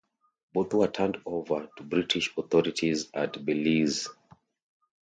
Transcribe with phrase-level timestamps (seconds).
[0.51, 4.09] Both were turned over to British authorities at Belize.